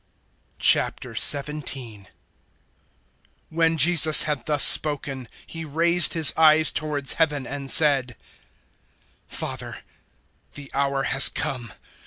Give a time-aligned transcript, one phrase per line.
[0.59, 2.07] 017:001
[3.51, 8.17] When Jesus had thus spoken, He raised his eyes towards Heaven and said,
[9.27, 9.81] "Father,
[10.55, 11.73] the hour has come.